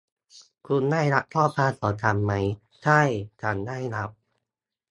[0.67, 2.33] คุณได้รับข้อความของฉันไหม?
[2.83, 3.01] ใช่
[3.41, 4.09] ฉันได้รับ